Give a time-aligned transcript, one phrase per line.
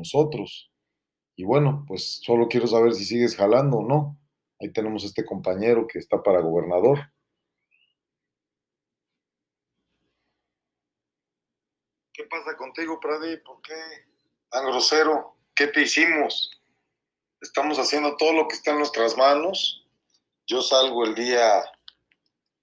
[0.00, 0.70] nosotros.
[1.36, 4.18] Y bueno, pues solo quiero saber si sigues jalando o no.
[4.60, 6.98] Ahí tenemos este compañero que está para gobernador.
[12.12, 13.38] ¿Qué pasa contigo, Pradi?
[13.38, 13.74] ¿Por qué
[14.50, 15.36] tan grosero?
[15.54, 16.60] ¿Qué te hicimos?
[17.40, 19.86] Estamos haciendo todo lo que está en nuestras manos.
[20.46, 21.62] Yo salgo el día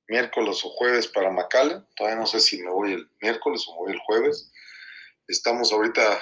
[0.07, 1.81] miércoles o jueves para Macale.
[1.95, 4.51] Todavía no sé si me voy el miércoles o me voy el jueves.
[5.27, 6.19] Estamos ahorita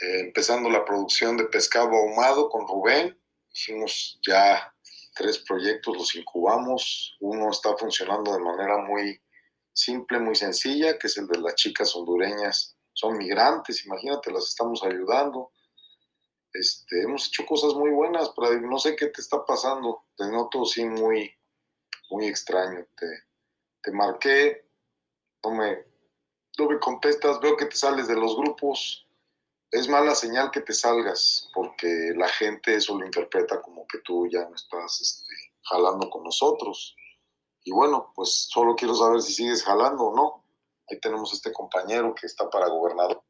[0.00, 3.18] eh, empezando la producción de pescado ahumado con Rubén.
[3.52, 4.74] Hicimos ya
[5.14, 7.16] tres proyectos, los incubamos.
[7.20, 9.20] Uno está funcionando de manera muy
[9.72, 12.76] simple, muy sencilla, que es el de las chicas hondureñas.
[12.92, 15.52] Son migrantes, imagínate, las estamos ayudando.
[16.52, 20.04] Este, hemos hecho cosas muy buenas, pero no sé qué te está pasando.
[20.16, 21.32] Te noto sí muy,
[22.10, 22.86] muy extraño.
[22.96, 23.06] Te,
[23.82, 24.66] te marqué,
[25.44, 25.84] no me,
[26.58, 29.06] no me contestas, veo que te sales de los grupos.
[29.70, 34.26] Es mala señal que te salgas, porque la gente eso lo interpreta como que tú
[34.28, 36.96] ya no estás este, jalando con nosotros.
[37.62, 40.44] Y bueno, pues solo quiero saber si sigues jalando o no.
[40.88, 43.22] Ahí tenemos este compañero que está para gobernador.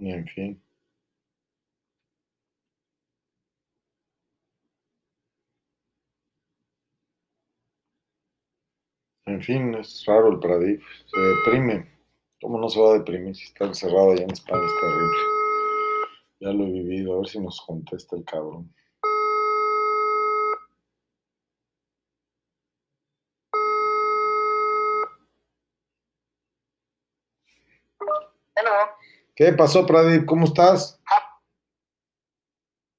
[0.00, 0.60] En fin.
[9.26, 10.82] En fin, es raro el Pradip.
[11.06, 11.88] Se deprime.
[12.40, 14.66] ¿Cómo no se va a deprimir si está encerrado allá en España?
[14.66, 15.18] Es terrible.
[16.40, 17.14] Ya lo he vivido.
[17.14, 18.72] A ver si nos contesta el cabrón.
[29.38, 30.26] ¿Qué pasó, Pradip?
[30.26, 31.00] ¿Cómo estás?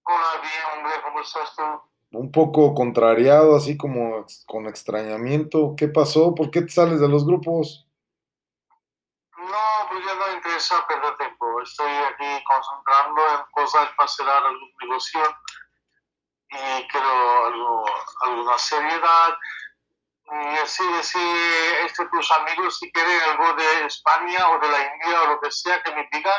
[0.04, 2.18] Hola, bien, hombre, ¿cómo estás tú?
[2.18, 5.76] Un poco contrariado, así como con extrañamiento.
[5.76, 6.34] ¿Qué pasó?
[6.34, 7.86] ¿Por qué te sales de los grupos?
[9.38, 11.62] No, pues ya no me interesa perder tiempo.
[11.62, 15.20] Estoy aquí concentrando en cosas para cerrar algún negocio
[16.52, 17.86] y quiero algo,
[18.22, 19.38] alguna seriedad
[20.32, 21.22] y así decir
[21.86, 25.52] este, tus amigos si quieren algo de España o de la India o lo que
[25.52, 26.34] sea que me digan,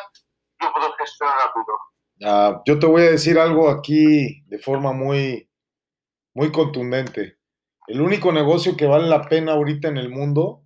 [0.60, 1.78] yo puedo gestionar rápido.
[2.22, 5.50] Ah, yo te voy a decir algo aquí de forma muy,
[6.34, 7.38] muy contundente.
[7.88, 10.62] El único negocio que vale la pena ahorita en el mundo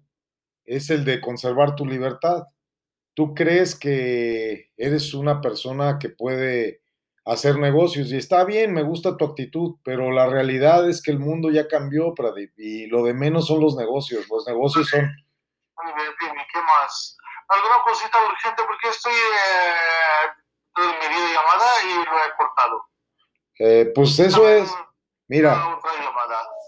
[0.64, 2.42] es el de conservar tu libertad.
[3.14, 6.83] ¿Tú crees que eres una persona que puede
[7.24, 8.10] hacer negocios.
[8.10, 11.66] Y está bien, me gusta tu actitud, pero la realidad es que el mundo ya
[11.68, 14.28] cambió, Pradip, y lo de menos son los negocios.
[14.28, 15.00] Los negocios son...
[15.02, 17.16] Muy bien, dime, ¿qué más?
[17.48, 18.62] ¿Alguna cosita urgente?
[18.66, 22.84] Porque estoy eh, en mi videollamada y lo he cortado.
[23.58, 24.72] Eh, pues eso es...
[25.26, 25.80] Mira.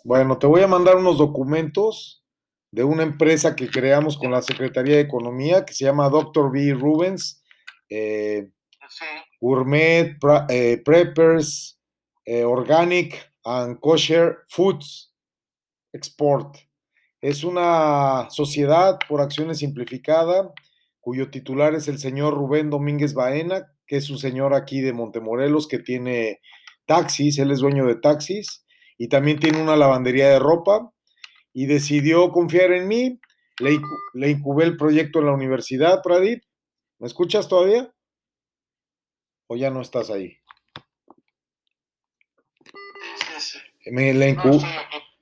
[0.04, 2.24] Bueno, te voy a mandar unos documentos
[2.70, 6.50] de una empresa que creamos con la Secretaría de Economía que se llama Dr.
[6.50, 6.72] B.
[6.72, 7.44] Rubens.
[7.88, 8.48] Eh,
[8.88, 9.04] sí
[9.40, 10.16] Gourmet
[10.48, 11.78] eh, Preppers
[12.24, 15.12] eh, Organic and Kosher Foods
[15.92, 16.56] Export.
[17.20, 20.52] Es una sociedad por acciones simplificada
[21.00, 25.68] cuyo titular es el señor Rubén Domínguez Baena, que es un señor aquí de Montemorelos
[25.68, 26.40] que tiene
[26.84, 28.64] taxis, él es dueño de taxis
[28.98, 30.92] y también tiene una lavandería de ropa
[31.52, 33.20] y decidió confiar en mí.
[33.60, 33.78] Le,
[34.14, 36.42] le incubé el proyecto en la universidad, Pradip.
[36.98, 37.92] ¿Me escuchas todavía?
[39.46, 40.38] O ya no estás ahí?
[43.86, 44.36] Me, le,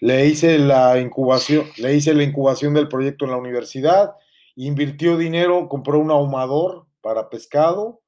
[0.01, 4.15] le, hice la incubación, le hice la incubación del proyecto en la universidad,
[4.57, 8.01] invirtió dinero, compró un ahumador para pescado,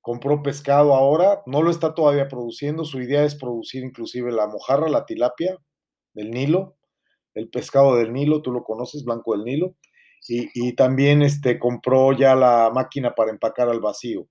[0.00, 4.88] compró pescado ahora, no lo está todavía produciendo, su idea es producir inclusive la mojarra,
[4.88, 5.58] la tilapia
[6.12, 6.76] del Nilo,
[7.34, 9.74] el pescado del Nilo, tú lo conoces, blanco del Nilo,
[10.28, 14.28] y, y también este, compró ya la máquina para empacar al vacío.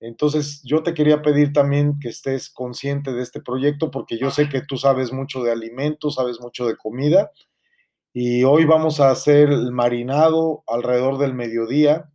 [0.00, 4.48] Entonces, yo te quería pedir también que estés consciente de este proyecto porque yo sé
[4.48, 7.30] que tú sabes mucho de alimentos, sabes mucho de comida
[8.12, 12.10] y hoy vamos a hacer el marinado alrededor del mediodía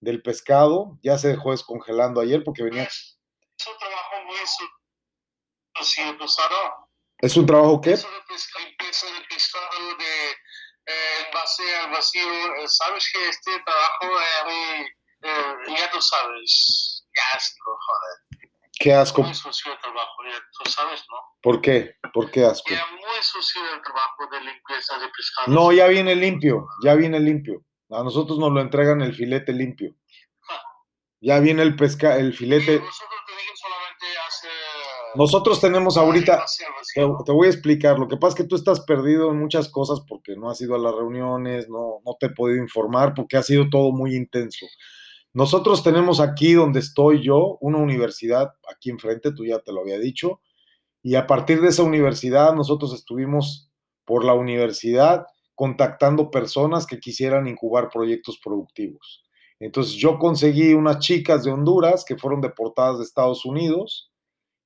[0.00, 0.98] del pescado.
[1.02, 2.84] Ya se dejó descongelando ayer porque venía...
[2.84, 3.18] Es
[3.66, 4.36] un trabajo muy
[7.18, 7.92] ¿Es un trabajo qué?
[7.92, 10.30] Eso de pescado de,
[10.86, 12.26] eh, base al vacío,
[12.56, 14.86] eh, sabes que este trabajo, eh,
[15.22, 18.50] eh, ya tú sabes, ya asco, joder.
[18.78, 19.22] Qué asco.
[19.22, 21.16] Muy sucio el trabajo, ya tú sabes, ¿no?
[21.42, 21.94] ¿Por qué?
[22.12, 22.68] ¿Por qué asco?
[22.70, 25.48] Ya muy sucio el trabajo de limpieza de pescado.
[25.48, 27.64] No, ya viene limpio, ya viene limpio.
[27.90, 29.94] A nosotros nos lo entregan el filete limpio.
[31.20, 32.78] Ya viene el pesca, el filete.
[32.80, 34.48] Nosotros tenemos solamente hace...
[35.14, 36.44] Nosotros tenemos ahorita,
[36.94, 37.98] te, te voy a explicar.
[37.98, 40.74] Lo que pasa es que tú estás perdido en muchas cosas porque no has ido
[40.74, 44.66] a las reuniones, no, no te he podido informar porque ha sido todo muy intenso.
[45.36, 49.98] Nosotros tenemos aquí donde estoy yo, una universidad aquí enfrente, tú ya te lo había
[49.98, 50.40] dicho,
[51.02, 53.70] y a partir de esa universidad nosotros estuvimos
[54.06, 59.26] por la universidad contactando personas que quisieran incubar proyectos productivos.
[59.60, 64.10] Entonces yo conseguí unas chicas de Honduras que fueron deportadas de Estados Unidos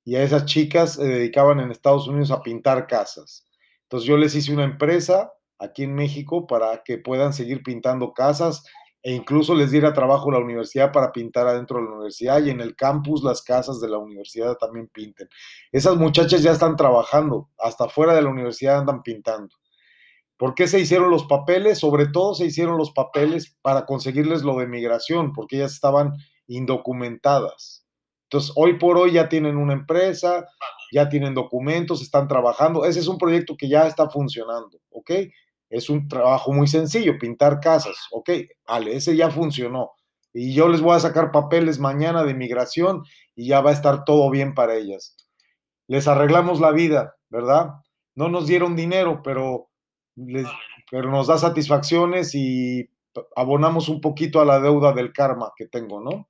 [0.05, 3.45] y a esas chicas se dedicaban en Estados Unidos a pintar casas.
[3.83, 8.63] Entonces yo les hice una empresa aquí en México para que puedan seguir pintando casas
[9.03, 12.61] e incluso les diera trabajo la universidad para pintar adentro de la universidad y en
[12.61, 15.29] el campus las casas de la universidad también pinten.
[15.73, 19.55] Esas muchachas ya están trabajando, hasta fuera de la universidad andan pintando.
[20.37, 21.79] ¿Por qué se hicieron los papeles?
[21.79, 26.15] Sobre todo se hicieron los papeles para conseguirles lo de migración, porque ellas estaban
[26.47, 27.87] indocumentadas.
[28.25, 30.47] Entonces, hoy por hoy ya tienen una empresa,
[30.93, 32.85] ya tienen documentos, están trabajando.
[32.85, 35.11] Ese es un proyecto que ya está funcionando, ¿ok?
[35.71, 38.31] Es un trabajo muy sencillo, pintar casas, ¿ok?
[38.67, 39.93] Vale, ese ya funcionó.
[40.33, 44.05] Y yo les voy a sacar papeles mañana de migración y ya va a estar
[44.05, 45.17] todo bien para ellas.
[45.87, 47.71] Les arreglamos la vida, ¿verdad?
[48.15, 49.71] No nos dieron dinero, pero,
[50.17, 50.47] les,
[50.91, 52.91] pero nos da satisfacciones y
[53.37, 56.29] abonamos un poquito a la deuda del karma que tengo, ¿no?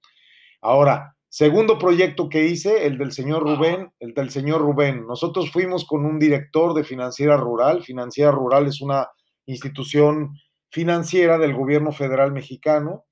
[0.62, 5.06] Ahora, segundo proyecto que hice, el del señor Rubén, el del señor Rubén.
[5.06, 7.82] Nosotros fuimos con un director de Financiera Rural.
[7.82, 9.08] Financiera Rural es una
[9.50, 10.38] institución
[10.70, 13.06] financiera del gobierno federal mexicano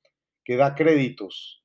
[0.45, 1.63] que da créditos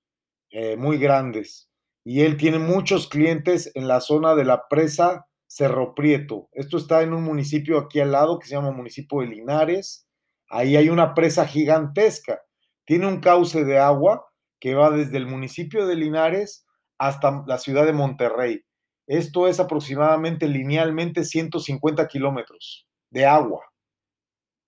[0.49, 1.69] eh, muy grandes.
[2.03, 6.49] Y él tiene muchos clientes en la zona de la presa Cerro Prieto.
[6.51, 10.07] Esto está en un municipio aquí al lado que se llama municipio de Linares.
[10.49, 12.41] Ahí hay una presa gigantesca.
[12.85, 14.25] Tiene un cauce de agua
[14.59, 16.65] que va desde el municipio de Linares
[16.97, 18.65] hasta la ciudad de Monterrey.
[19.07, 23.72] Esto es aproximadamente linealmente 150 kilómetros de agua.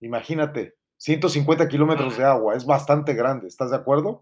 [0.06, 4.22] Imagínate, 150 kilómetros de agua, es bastante grande, ¿estás de acuerdo?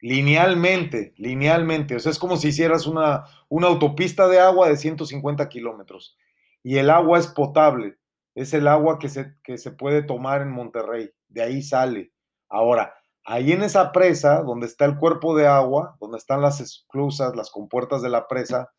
[0.00, 5.48] Linealmente, linealmente, o sea, es como si hicieras una, una autopista de agua de 150
[5.48, 6.18] kilómetros
[6.64, 7.98] y el agua es potable,
[8.34, 12.12] es el agua que se, que se puede tomar en Monterrey, de ahí sale.
[12.48, 12.94] Ahora,
[13.24, 17.50] ahí en esa presa, donde está el cuerpo de agua, donde están las esclusas, las
[17.50, 18.72] compuertas de la presa,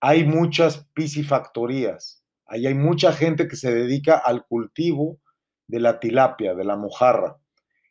[0.00, 2.24] hay muchas piscifactorías.
[2.48, 5.18] Ahí hay mucha gente que se dedica al cultivo
[5.66, 7.36] de la tilapia, de la mojarra.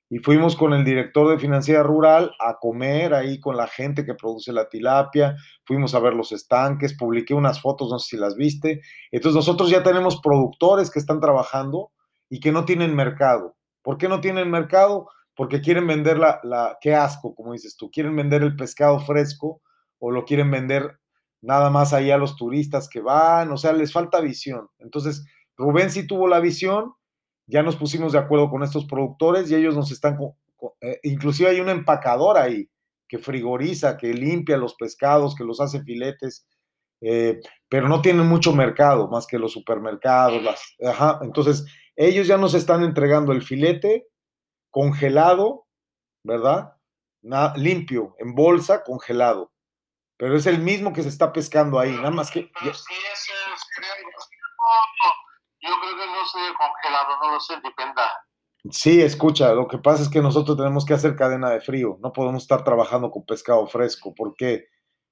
[0.10, 4.16] Y fuimos con el director de Financiera Rural a comer ahí con la gente que
[4.16, 8.36] produce la tilapia, fuimos a ver los estanques, publiqué unas fotos, no sé si las
[8.36, 8.82] viste.
[9.12, 11.92] Entonces nosotros ya tenemos productores que están trabajando
[12.30, 13.58] y que no tienen mercado.
[13.82, 15.10] ¿Por qué no tienen mercado?
[15.36, 19.62] Porque quieren vender la, la qué asco, como dices tú, quieren vender el pescado fresco
[20.00, 21.00] o lo quieren vender
[21.42, 24.70] nada más ahí a los turistas que van, o sea, les falta visión.
[24.80, 25.26] Entonces,
[25.56, 26.94] Rubén sí tuvo la visión,
[27.48, 30.18] ya nos pusimos de acuerdo con estos productores y ellos nos están,
[30.82, 32.70] eh, inclusive hay un empacador ahí
[33.08, 36.46] que frigoriza, que limpia los pescados, que los hace filetes,
[37.00, 37.40] eh,
[37.70, 40.44] pero no tienen mucho mercado, más que los supermercados,
[40.86, 41.66] ajá, entonces
[41.96, 44.08] ellos ya nos están entregando el filete
[44.72, 45.66] congelado,
[46.24, 46.74] ¿verdad?
[47.56, 49.52] Limpio, en bolsa, congelado
[50.18, 52.52] pero es el mismo que se está pescando ahí, nada más que...
[52.60, 53.28] Pero si es,
[55.62, 58.02] yo creo que no se congelado, no lo sé, depende.
[58.72, 62.12] Sí, escucha, lo que pasa es que nosotros tenemos que hacer cadena de frío, no
[62.12, 64.66] podemos estar trabajando con pescado fresco, ¿por qué?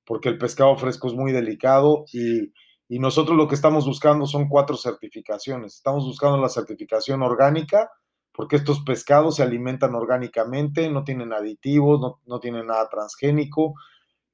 [0.05, 2.51] Porque el pescado fresco es muy delicado y,
[2.87, 5.75] y nosotros lo que estamos buscando son cuatro certificaciones.
[5.75, 7.91] Estamos buscando la certificación orgánica,
[8.31, 13.75] porque estos pescados se alimentan orgánicamente, no tienen aditivos, no, no tienen nada transgénico,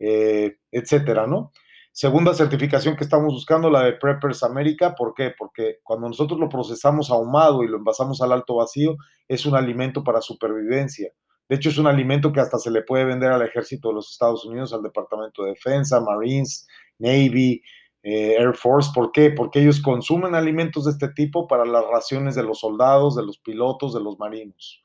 [0.02, 1.52] eh, etcétera, ¿no?
[1.94, 5.34] Segunda certificación que estamos buscando, la de Preppers América, ¿por qué?
[5.38, 8.96] Porque cuando nosotros lo procesamos ahumado y lo envasamos al alto vacío,
[9.28, 11.12] es un alimento para supervivencia.
[11.50, 14.10] De hecho, es un alimento que hasta se le puede vender al ejército de los
[14.10, 16.66] Estados Unidos, al Departamento de Defensa, Marines,
[16.98, 17.62] Navy,
[18.04, 18.90] eh, Air Force.
[18.96, 19.30] ¿Por qué?
[19.30, 23.38] Porque ellos consumen alimentos de este tipo para las raciones de los soldados, de los
[23.38, 24.82] pilotos, de los marinos.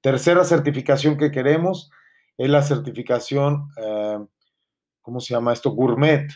[0.00, 1.90] Tercera certificación que queremos
[2.36, 3.68] es la certificación...
[3.80, 4.18] Eh,
[5.02, 5.70] ¿cómo se llama esto?
[5.70, 6.28] Gourmet.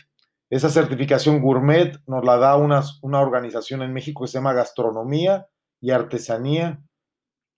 [0.49, 5.47] Esa certificación gourmet nos la da una, una organización en México que se llama Gastronomía
[5.81, 6.81] y artesanía,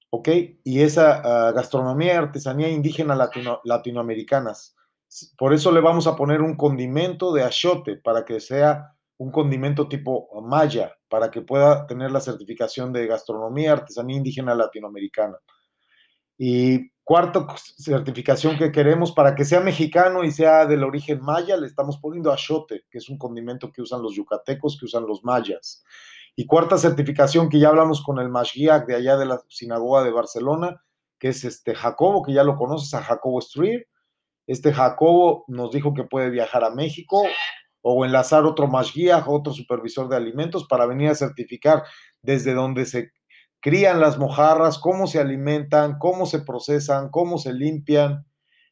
[0.09, 0.29] ¿ok?
[0.63, 4.75] Y esa ah, gastronomía y artesanía indígena latino, latinoamericanas.
[5.37, 9.87] Por eso le vamos a poner un condimento de achote para que sea un condimento
[9.87, 15.37] tipo maya, para que pueda tener la certificación de gastronomía, artesanía indígena latinoamericana.
[16.37, 21.65] Y cuarta certificación que queremos para que sea mexicano y sea del origen maya, le
[21.65, 25.85] estamos poniendo achote, que es un condimento que usan los yucatecos, que usan los mayas.
[26.35, 30.11] Y cuarta certificación que ya hablamos con el Mashgiach de allá de la sinagoga de
[30.11, 30.83] Barcelona,
[31.17, 33.83] que es este Jacobo, que ya lo conoces, a Jacobo Street.
[34.45, 37.23] Este Jacobo nos dijo que puede viajar a México
[37.81, 41.83] o enlazar otro Mashgiach, otro supervisor de alimentos para venir a certificar
[42.21, 43.13] desde donde se
[43.67, 48.25] crían las mojarras, cómo se alimentan, cómo se procesan, cómo se limpian,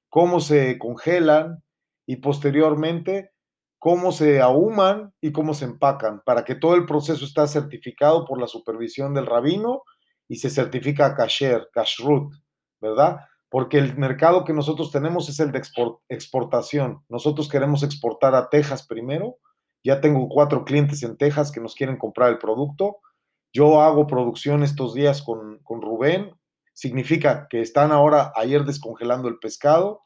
[0.08, 1.62] cómo se congelan
[2.06, 3.34] y posteriormente
[3.78, 8.40] cómo se ahuman y cómo se empacan, para que todo el proceso está certificado por
[8.40, 9.84] la supervisión del rabino
[10.30, 12.34] y se certifica kasher, kashrut,
[12.80, 13.18] ¿verdad?
[13.50, 15.62] Porque el mercado que nosotros tenemos es el de
[16.08, 17.04] exportación.
[17.10, 19.40] Nosotros queremos exportar a Texas primero.
[19.84, 23.00] Ya tengo cuatro clientes en Texas que nos quieren comprar el producto
[23.56, 26.38] yo hago producción estos días con, Rubén,
[26.74, 30.02] significa que están ahora ayer descongelando el pescado,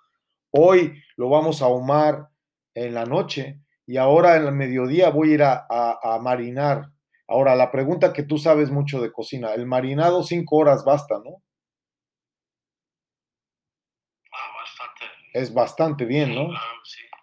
[0.52, 2.30] hoy lo vamos a ahumar
[2.76, 6.92] en la noche y ahora en el mediodía voy a ir a, marinar.
[7.28, 11.42] Ahora, la pregunta que tú sabes mucho de cocina, el marinado cinco horas basta, ¿no?
[14.32, 15.06] Ah, bastante.
[15.34, 16.50] Es bastante bien, ¿no?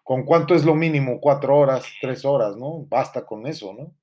[0.03, 1.21] ¿Con cuánto es lo mínimo?
[1.21, 2.85] Cuatro horas, tres horas, ¿no?
[2.89, 3.95] Basta con eso, ¿no?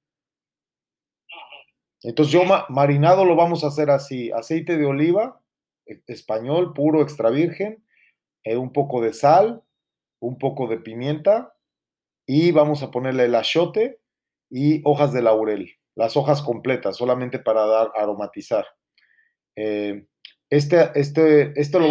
[2.03, 5.41] Entonces yo marinado lo vamos a hacer así, aceite de oliva,
[5.85, 7.83] e, español, puro, extra virgen,
[8.43, 9.63] eh, un poco de sal,
[10.19, 11.53] un poco de pimienta
[12.25, 13.99] y vamos a ponerle el achote
[14.49, 18.65] y hojas de laurel, las hojas completas, solamente para dar aromatizar.
[19.55, 20.05] Eh,
[20.49, 21.87] este, este, esto lo,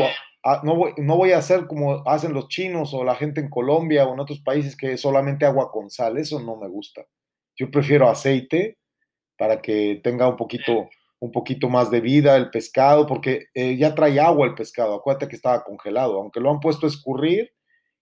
[0.62, 4.06] no, voy, no voy a hacer como hacen los chinos o la gente en Colombia
[4.06, 7.06] o en otros países que es solamente agua con sal, eso no me gusta.
[7.56, 8.78] Yo prefiero aceite,
[9.42, 13.92] para que tenga un poquito, un poquito más de vida el pescado, porque eh, ya
[13.92, 17.50] trae agua el pescado, acuérdate que estaba congelado, aunque lo han puesto a escurrir,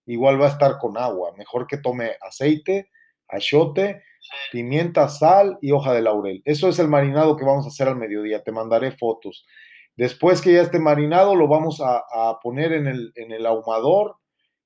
[0.05, 2.91] igual va a estar con agua, mejor que tome aceite,
[3.27, 4.03] achote,
[4.51, 6.43] pimienta, sal y hoja de laurel.
[6.45, 9.47] Eso es el marinado que vamos a hacer al mediodía, te mandaré fotos.
[9.95, 14.17] Después que ya esté marinado, lo vamos a, poner en el, en el ahumador,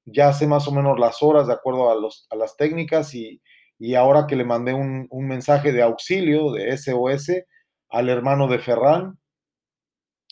[0.03, 3.41] ya sé más o menos las horas de acuerdo a, los, a las técnicas y,
[3.77, 7.31] y ahora que le mandé un, mensaje de auxilio, de SOS,
[7.89, 9.19] al hermano de Ferran,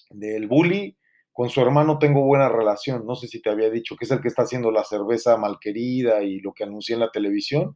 [0.10, 0.98] del Bully,
[1.32, 4.22] con su hermano tengo buena relación, no sé si te había dicho, que es el
[4.22, 7.76] que está haciendo la cerveza malquerida y lo que anuncié en la televisión.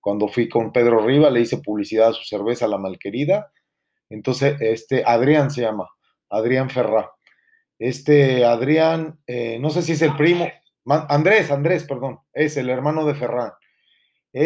[0.00, 3.52] Cuando fui con Pedro Riva, le hice publicidad a su cerveza, la malquerida.
[4.10, 5.88] Entonces, este, Adrián se llama,
[6.28, 7.10] Adrián Ferrá.
[7.78, 10.48] Este Adrián, eh, no sé si es el primo,
[10.84, 13.52] Andrés, Andrés, perdón, es el hermano de Ferran.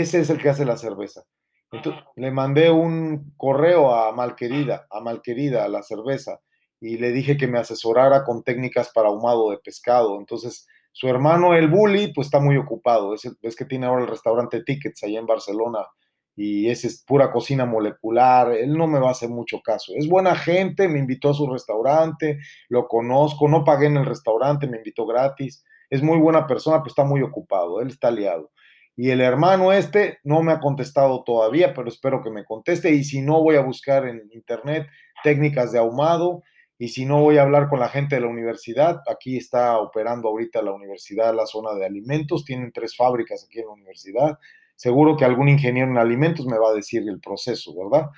[0.01, 1.25] Ese es el que hace la cerveza.
[1.71, 6.41] Entonces, le mandé un correo a Malquerida, a Malquerida, a la cerveza,
[6.81, 10.19] y le dije que me asesorara con técnicas para ahumado de pescado.
[10.19, 13.15] Entonces, su hermano, el Bully, pues está muy ocupado.
[13.15, 15.87] Es, es que tiene ahora el restaurante Tickets allá en Barcelona
[16.35, 18.53] y ese es pura cocina molecular.
[18.53, 19.93] Él no me va a hacer mucho caso.
[19.95, 24.67] Es buena gente, me invitó a su restaurante, lo conozco, no pagué en el restaurante,
[24.67, 25.65] me invitó gratis.
[25.91, 27.81] Es muy buena persona, pero está muy ocupado.
[27.83, 28.51] Él está liado.
[28.97, 32.91] Y el hermano este no me ha contestado todavía, pero espero que me conteste.
[32.91, 34.89] Y si no, voy a buscar en internet
[35.23, 36.43] técnicas de ahumado.
[36.79, 39.01] Y si no, voy a hablar con la gente de la universidad.
[39.09, 42.45] Aquí está operando ahorita la universidad, la zona de alimentos.
[42.45, 44.39] Tienen tres fábricas aquí en la universidad.
[44.77, 48.11] Seguro que algún ingeniero en alimentos me va a decir el proceso, ¿verdad?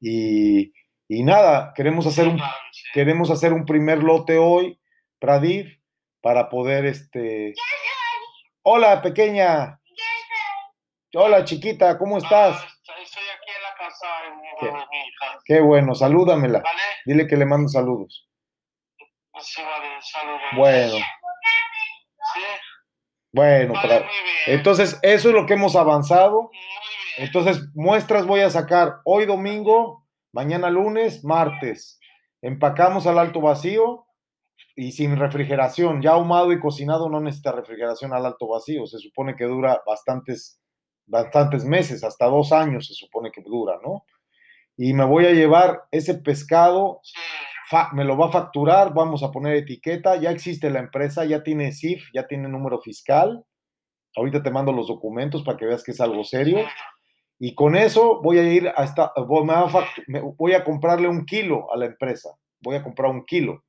[0.00, 0.72] Y,
[1.08, 2.40] y nada, queremos hacer, un,
[2.94, 4.78] queremos hacer un primer lote hoy,
[5.18, 5.78] Pradif,
[6.20, 7.54] para poder este...
[8.62, 9.78] Hola, pequeña.
[11.18, 12.62] Hola chiquita, ¿cómo estás?
[13.02, 15.38] estoy aquí en la casa de mi hija.
[15.46, 16.62] Qué bueno, salúdamela.
[17.06, 18.28] Dile que le mando saludos.
[19.40, 20.40] Sí, vale, saludos.
[20.54, 20.96] Bueno.
[22.34, 22.40] Sí.
[23.32, 23.72] Bueno,
[24.46, 26.50] entonces eso es lo que hemos avanzado.
[27.16, 31.98] Entonces, muestras voy a sacar hoy domingo, mañana lunes, martes.
[32.42, 34.06] Empacamos al alto vacío
[34.74, 36.02] y sin refrigeración.
[36.02, 38.86] Ya ahumado y cocinado no necesita refrigeración al alto vacío.
[38.86, 40.60] Se supone que dura bastantes
[41.06, 44.04] bastantes meses, hasta dos años se supone que dura, ¿no?
[44.76, 47.00] Y me voy a llevar ese pescado,
[47.92, 51.72] me lo va a facturar, vamos a poner etiqueta, ya existe la empresa, ya tiene
[51.72, 53.44] CIF, ya tiene número fiscal.
[54.14, 56.58] Ahorita te mando los documentos para que veas que es algo serio.
[57.38, 62.30] Y con eso voy a ir hasta, voy a comprarle un kilo a la empresa.
[62.60, 63.65] Voy a comprar un kilo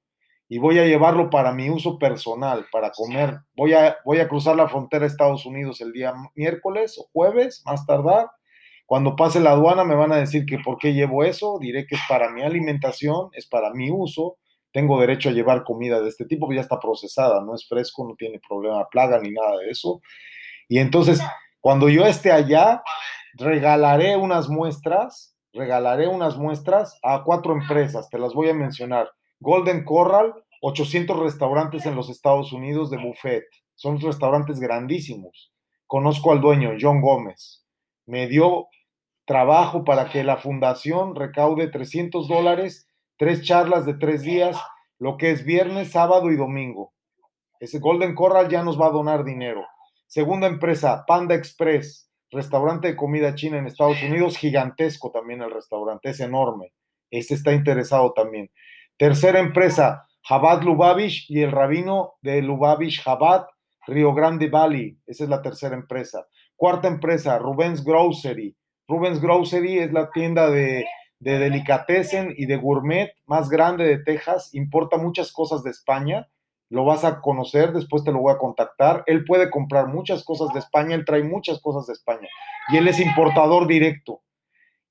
[0.50, 3.40] y voy a llevarlo para mi uso personal, para comer.
[3.56, 7.64] Voy a, voy a cruzar la frontera de Estados Unidos el día miércoles o jueves,
[7.66, 8.30] más tardar.
[8.86, 11.60] Cuando pase la aduana me van a decir que por qué llevo eso.
[11.60, 14.38] Diré que es para mi alimentación, es para mi uso.
[14.72, 18.08] Tengo derecho a llevar comida de este tipo, que ya está procesada, no es fresco,
[18.08, 20.02] no tiene problema de plaga ni nada de eso.
[20.70, 21.22] Y entonces,
[21.60, 22.84] cuando yo esté allá,
[23.34, 29.10] regalaré unas muestras, regalaré unas muestras a cuatro empresas, te las voy a mencionar.
[29.40, 33.46] Golden Corral, 800 restaurantes en los Estados Unidos de buffet.
[33.76, 35.54] Son restaurantes grandísimos.
[35.86, 37.66] Conozco al dueño, John Gómez.
[38.06, 38.68] Me dio
[39.26, 44.58] trabajo para que la fundación recaude 300 dólares, tres charlas de tres días,
[45.00, 46.94] lo que es viernes, sábado y domingo.
[47.60, 49.66] Ese Golden Corral ya nos va a donar dinero.
[50.08, 56.10] Segunda empresa, Panda Express, restaurante de comida china en Estados Unidos, gigantesco también el restaurante,
[56.10, 56.74] es enorme.
[57.12, 58.50] Este está interesado también.
[58.98, 63.46] Tercera empresa, Jabad Lubavitch y el rabino de Lubavitch Jabad,
[63.86, 64.98] Río Grande Valley.
[65.06, 66.26] Esa es la tercera empresa.
[66.56, 68.58] Cuarta empresa, Rubens Grocery.
[68.88, 70.88] Rubens Grocery es la tienda de,
[71.20, 74.50] de delicatessen y de gourmet más grande de Texas.
[74.54, 76.28] Importa muchas cosas de España.
[76.70, 79.04] Lo vas a conocer, después te lo voy a contactar.
[79.06, 82.28] Él puede comprar muchas cosas de España, él trae muchas cosas de España.
[82.70, 84.22] Y él es importador directo.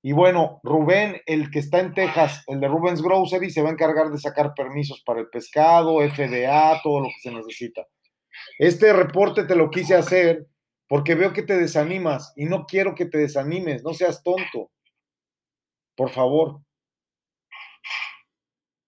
[0.06, 3.72] Y bueno, Rubén, el que está en Texas, el de Rubens Grocery, se va a
[3.72, 7.84] encargar de sacar permisos para el pescado, FDA, todo lo que se necesita.
[8.56, 10.46] Este reporte te lo quise hacer
[10.88, 14.70] porque veo que te desanimas y no quiero que te desanimes, no seas tonto.
[15.96, 16.60] Por favor.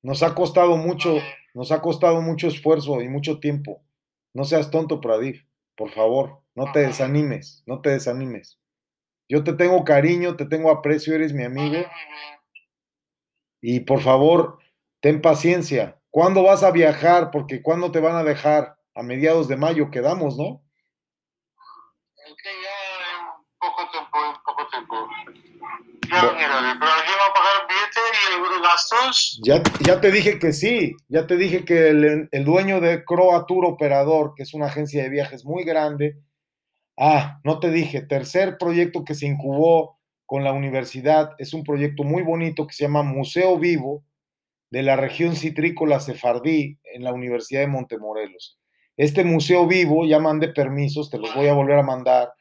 [0.03, 1.17] Nos ha costado mucho,
[1.53, 3.83] nos ha costado mucho esfuerzo y mucho tiempo.
[4.35, 5.43] No seas tonto, Pradif.
[5.75, 8.58] Por favor, no te desanimes, no te desanimes.
[9.29, 11.85] Yo te tengo cariño, te tengo aprecio, eres mi amigo.
[13.61, 14.59] Y por favor,
[15.01, 16.01] ten paciencia.
[16.11, 17.31] ¿Cuándo vas a viajar?
[17.31, 18.77] Porque ¿cuándo te van a dejar?
[18.95, 20.63] A mediados de mayo quedamos, ¿no?
[22.45, 22.71] ya
[23.21, 25.09] en poco tiempo, en poco tiempo.
[26.11, 28.01] Ya mira, pero aquí va a pagar el billete
[28.35, 29.41] y los gastos.
[29.45, 33.45] Ya, ya te dije que sí, ya te dije que el, el dueño de Croa
[33.47, 36.17] Tour Operador, que es una agencia de viajes muy grande,
[36.99, 42.03] Ah, no te dije, tercer proyecto que se incubó con la universidad es un proyecto
[42.03, 44.05] muy bonito que se llama Museo Vivo
[44.71, 48.59] de la región citrícola sefardí en la Universidad de Montemorelos.
[48.97, 52.33] Este museo vivo, ya mandé permisos, te los voy a volver a mandar.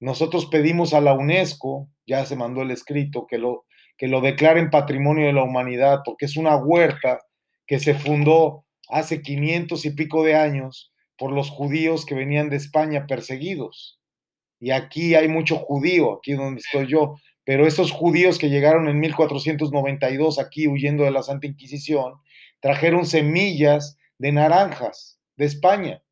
[0.00, 3.64] Nosotros pedimos a la UNESCO, ya se mandó el escrito, que lo,
[3.96, 7.20] que lo declaren patrimonio de la humanidad, porque es una huerta
[7.66, 12.56] que se fundó hace 500 y pico de años por los judíos que venían de
[12.56, 14.00] España perseguidos.
[14.60, 18.98] Y aquí hay mucho judío, aquí donde estoy yo, pero esos judíos que llegaron en
[19.00, 22.14] 1492 aquí huyendo de la Santa Inquisición,
[22.60, 26.02] trajeron semillas de naranjas de España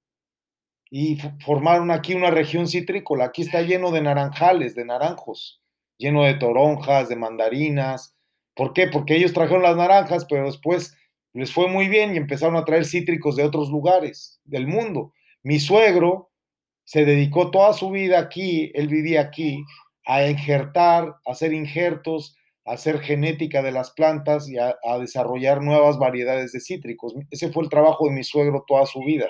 [0.91, 3.25] y formaron aquí una región citrícola.
[3.25, 5.63] Aquí está lleno de naranjales, de naranjos,
[5.97, 8.15] lleno de toronjas, de mandarinas.
[8.55, 8.89] ¿Por qué?
[8.89, 10.95] Porque ellos trajeron las naranjas, pero después
[11.35, 15.13] les fue muy bien y empezaron a traer cítricos de otros lugares del mundo.
[15.43, 16.31] Mi suegro
[16.85, 19.65] se dedicó toda su vida aquí, él vivía aquí,
[20.05, 25.63] a injertar, a hacer injertos, a hacer genética de las plantas y a, a, desarrollar
[25.63, 27.15] nuevas variedades de cítricos.
[27.31, 29.29] Ese fue el trabajo de mi suegro toda su vida.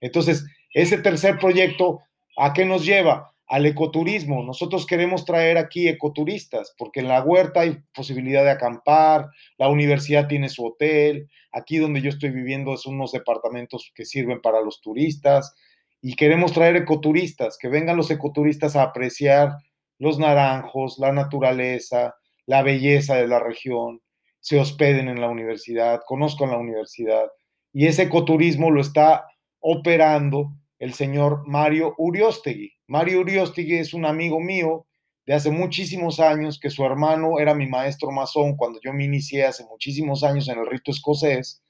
[0.00, 2.00] Entonces, ese tercer proyecto,
[2.36, 3.35] ¿a qué nos lleva?
[3.48, 4.42] Al ecoturismo.
[4.42, 10.26] Nosotros queremos traer aquí ecoturistas, porque en la huerta hay posibilidad de acampar, la universidad
[10.26, 14.80] tiene su hotel, aquí donde yo estoy viviendo son unos departamentos que sirven para los
[14.80, 15.54] turistas,
[16.02, 19.56] y queremos traer ecoturistas, que vengan los ecoturistas a apreciar
[19.98, 24.00] los naranjos, la naturaleza, la belleza de la región,
[24.40, 27.26] se hospeden en la universidad, conozcan la universidad.
[27.72, 29.26] Y ese ecoturismo lo está
[29.58, 32.72] operando el señor Mario Uriostegui.
[32.86, 34.86] Mario Uriostegui es un amigo mío
[35.26, 39.44] de hace muchísimos años, que su hermano era mi maestro masón cuando yo me inicié
[39.44, 41.62] hace muchísimos años en el rito escocés,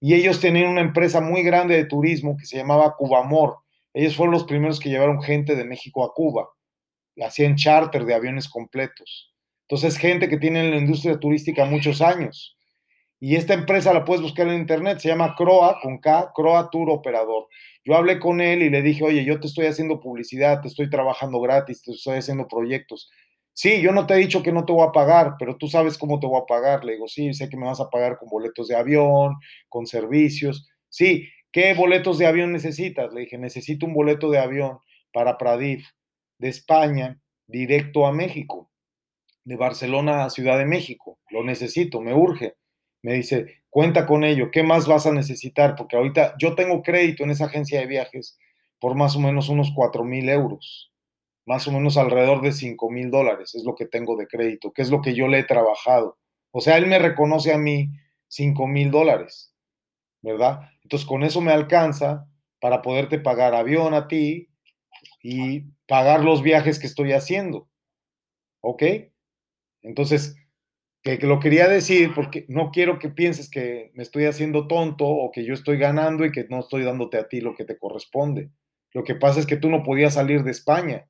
[0.00, 3.58] y ellos tenían una empresa muy grande de turismo que se llamaba Cubamor,
[3.94, 6.48] ellos fueron los primeros que llevaron gente de México a Cuba.
[7.24, 9.32] Hacían charter de aviones completos.
[9.68, 12.53] Entonces, gente que tiene en la industria turística muchos años.
[13.26, 16.90] Y esta empresa la puedes buscar en internet, se llama Croa, con K, Croa Tour
[16.90, 17.48] Operador.
[17.82, 20.90] Yo hablé con él y le dije, oye, yo te estoy haciendo publicidad, te estoy
[20.90, 23.10] trabajando gratis, te estoy haciendo proyectos.
[23.54, 25.96] Sí, yo no te he dicho que no te voy a pagar, pero tú sabes
[25.96, 26.84] cómo te voy a pagar.
[26.84, 29.36] Le digo, sí, sé que me vas a pagar con boletos de avión,
[29.70, 30.68] con servicios.
[30.90, 33.10] Sí, ¿Qué boletos de avión necesitas?
[33.14, 34.80] Le dije, necesito un boleto de avión
[35.14, 35.86] para Pradif
[36.38, 38.70] de España directo a México,
[39.44, 41.20] de Barcelona a Ciudad de México.
[41.30, 42.56] Lo necesito, me urge.
[43.04, 45.76] Me dice, cuenta con ello, ¿qué más vas a necesitar?
[45.76, 48.38] Porque ahorita yo tengo crédito en esa agencia de viajes
[48.80, 50.90] por más o menos unos 4 mil euros,
[51.44, 54.80] más o menos alrededor de 5 mil dólares, es lo que tengo de crédito, que
[54.80, 56.16] es lo que yo le he trabajado.
[56.50, 57.90] O sea, él me reconoce a mí
[58.28, 59.54] 5 mil dólares,
[60.22, 60.70] ¿verdad?
[60.82, 62.26] Entonces con eso me alcanza
[62.58, 64.48] para poderte pagar avión a ti
[65.22, 67.68] y pagar los viajes que estoy haciendo.
[68.62, 68.82] ¿Ok?
[69.82, 70.36] Entonces,
[71.04, 75.30] que, lo quería decir porque no quiero que pienses que me estoy haciendo tonto o
[75.30, 78.50] que yo estoy ganando y que no estoy dándote a ti lo que te corresponde.
[78.92, 81.08] Lo que pasa es que tú no podías salir de España.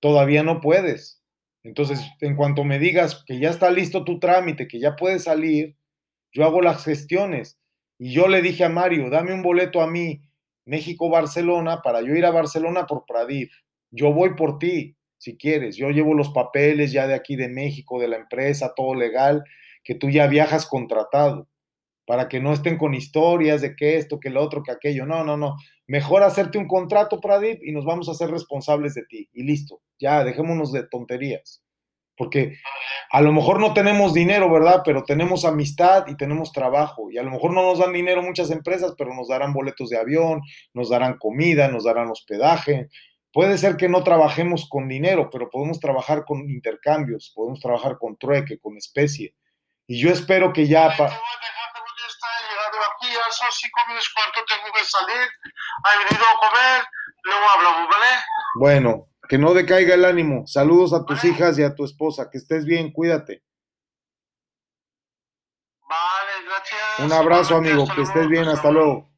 [0.00, 1.22] Todavía no puedes.
[1.64, 5.76] Entonces, en cuanto me digas que ya está listo tu trámite, que ya puedes salir,
[6.32, 7.58] yo hago las gestiones.
[7.98, 10.20] Y yo le dije a Mario, dame un boleto a mí,
[10.66, 13.50] México-Barcelona, para yo ir a Barcelona por Pradif.
[13.90, 14.95] Yo voy por ti
[15.26, 15.76] si quieres.
[15.76, 19.42] Yo llevo los papeles ya de aquí de México, de la empresa, todo legal,
[19.82, 21.48] que tú ya viajas contratado,
[22.06, 25.04] para que no estén con historias de que esto, que lo otro, que aquello.
[25.04, 25.56] No, no, no.
[25.88, 29.28] Mejor hacerte un contrato, Pradip, y nos vamos a hacer responsables de ti.
[29.32, 29.82] Y listo.
[29.98, 31.60] Ya, dejémonos de tonterías.
[32.16, 32.54] Porque
[33.10, 34.82] a lo mejor no tenemos dinero, ¿verdad?
[34.84, 37.10] Pero tenemos amistad y tenemos trabajo.
[37.10, 39.98] Y a lo mejor no nos dan dinero muchas empresas, pero nos darán boletos de
[39.98, 40.40] avión,
[40.72, 42.88] nos darán comida, nos darán hospedaje,
[43.36, 48.16] Puede ser que no trabajemos con dinero, pero podemos trabajar con intercambios, podemos trabajar con
[48.16, 49.36] trueque, con especie.
[49.86, 50.96] Y yo espero que ya...
[50.96, 51.14] Pa aquí
[53.08, 55.28] a esos cinco minutos cuánto tengo que salir,
[55.84, 56.82] ha venido a comer,
[57.24, 58.06] luego hablamos, ¿vale?
[58.58, 60.46] Bueno, que no decaiga el ánimo.
[60.46, 62.30] Saludos a tus hijas y a tu esposa.
[62.30, 63.42] Que estés bien, cuídate.
[65.82, 67.00] Vale, gracias.
[67.00, 67.86] Un abrazo, amigo.
[67.94, 68.48] Que estés bien.
[68.48, 68.94] Hasta luego.
[68.94, 69.10] Un